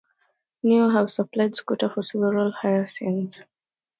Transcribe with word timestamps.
Niu 0.63 0.89
have 0.89 1.11
supplied 1.11 1.55
scooters 1.55 1.91
for 1.93 2.01
several 2.01 2.51
hire 2.53 2.87
schemes. 2.87 3.39